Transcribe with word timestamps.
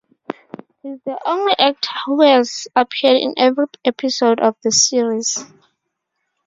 He 0.81 0.89
is 0.89 0.99
the 1.05 1.15
only 1.27 1.53
actor 1.59 1.89
who 2.07 2.23
has 2.23 2.67
appeared 2.75 3.17
in 3.21 3.35
every 3.37 3.65
episode 3.85 4.39
of 4.39 4.55
the 4.63 4.71
series. 4.71 5.45